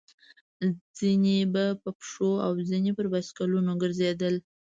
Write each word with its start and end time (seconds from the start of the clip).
ځينې 0.97 1.37
به 1.53 1.65
په 1.81 1.89
پښو 1.99 2.31
او 2.45 2.51
ځينې 2.69 2.91
پر 2.97 3.05
بایسکلونو 3.13 3.71
ګرځېدل. 3.81 4.35